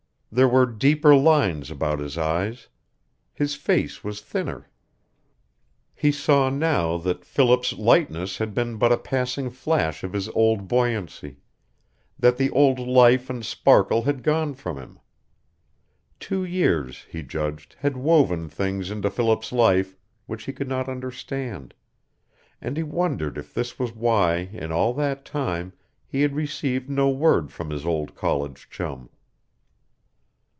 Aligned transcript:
There 0.33 0.47
were 0.47 0.65
deeper 0.65 1.13
lines 1.13 1.69
about 1.69 1.99
his 1.99 2.17
eyes. 2.17 2.69
His 3.33 3.55
face 3.55 4.01
was 4.01 4.21
thinner. 4.21 4.69
He 5.93 6.13
saw, 6.13 6.49
now, 6.49 6.95
that 6.99 7.25
Philip's 7.25 7.73
lightness 7.73 8.37
had 8.37 8.53
been 8.53 8.77
but 8.77 8.93
a 8.93 8.97
passing 8.97 9.49
flash 9.49 10.05
of 10.05 10.13
his 10.13 10.29
old 10.29 10.69
buoyancy, 10.69 11.41
that 12.17 12.37
the 12.37 12.49
old 12.51 12.79
life 12.79 13.29
and 13.29 13.45
sparkle 13.45 14.03
had 14.03 14.23
gone 14.23 14.53
from 14.53 14.77
him. 14.77 14.99
Two 16.17 16.45
years, 16.45 17.05
he 17.09 17.23
judged, 17.23 17.75
had 17.79 17.97
woven 17.97 18.47
things 18.47 18.89
into 18.89 19.09
Philip's 19.09 19.51
life 19.51 19.97
which 20.27 20.45
he 20.45 20.53
could 20.53 20.69
not 20.69 20.87
understand, 20.87 21.73
and 22.61 22.77
he 22.77 22.83
wondered 22.83 23.37
if 23.37 23.53
this 23.53 23.77
was 23.77 23.93
why 23.93 24.37
in 24.53 24.71
all 24.71 24.93
that 24.93 25.25
time 25.25 25.73
he 26.07 26.21
had 26.21 26.35
received 26.37 26.89
no 26.89 27.09
word 27.09 27.51
from 27.51 27.69
his 27.69 27.85
old 27.85 28.15
college 28.15 28.69
chum. 28.69 29.09